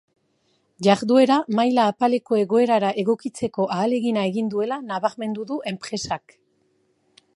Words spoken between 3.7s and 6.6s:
ahalegina egin duela nabarmendu du enpresak.